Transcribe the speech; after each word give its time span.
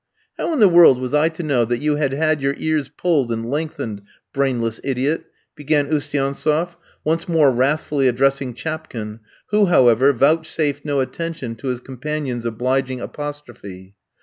"How 0.39 0.51
in 0.51 0.59
the 0.59 0.67
world 0.67 0.97
was 0.99 1.13
I 1.13 1.29
to 1.29 1.43
know 1.43 1.61
you 1.69 1.97
had 1.97 2.11
had 2.11 2.41
your 2.41 2.55
ears 2.57 2.89
pulled 2.89 3.31
and 3.31 3.47
lengthened, 3.47 4.01
brainless 4.33 4.81
idiot?" 4.83 5.25
began 5.55 5.93
Oustiantsef, 5.93 6.75
once 7.03 7.29
more 7.29 7.51
wrathfully 7.51 8.07
addressing 8.07 8.55
Chapkin, 8.55 9.19
who, 9.51 9.67
however, 9.67 10.11
vouchsafed 10.11 10.83
no 10.83 11.01
attention 11.01 11.53
to 11.57 11.67
his 11.67 11.81
companion's 11.81 12.47
obliging 12.47 12.99
apostrophe. 12.99 13.93